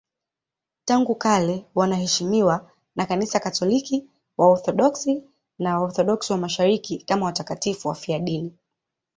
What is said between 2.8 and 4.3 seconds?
na Kanisa Katoliki,